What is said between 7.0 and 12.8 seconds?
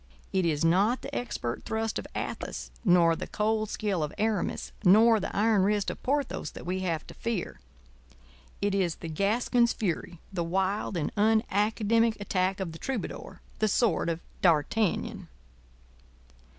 to fear—it is the Gascon's fury—the wild and unacademic attack of the